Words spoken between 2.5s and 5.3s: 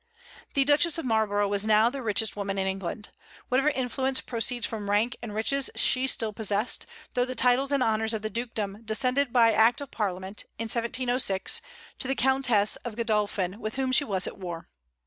in England. Whatever influence proceeds from rank